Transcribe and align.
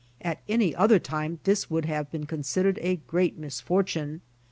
At 0.23 0.41
any 0.49 0.73
other 0.75 0.97
time 0.97 1.39
this 1.43 1.69
would 1.69 1.85
have 1.85 2.09
been 2.09 2.25
considered 2.25 2.79
a 2.81 2.95
great 2.95 3.37
misfortune. 3.37 4.21